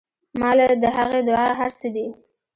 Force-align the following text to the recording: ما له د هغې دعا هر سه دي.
ما 0.39 0.49
له 0.57 0.65
د 0.83 0.85
هغې 0.97 1.19
دعا 1.29 1.49
هر 1.59 1.71
سه 1.79 1.87
دي. 1.95 2.07